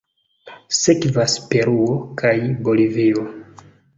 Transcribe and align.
Sekvas 0.77 1.35
Peruo 1.51 1.99
kaj 2.23 2.33
Bolivio. 2.69 3.29